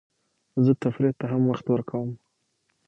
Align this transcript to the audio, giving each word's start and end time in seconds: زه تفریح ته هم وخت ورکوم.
زه 0.63 0.71
تفریح 0.83 1.11
ته 1.19 1.25
هم 1.31 1.41
وخت 1.51 1.65
ورکوم. 1.69 2.09